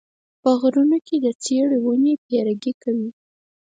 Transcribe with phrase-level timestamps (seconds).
[0.41, 3.09] په غرونو کې د څېړو ونې پیرګي کوي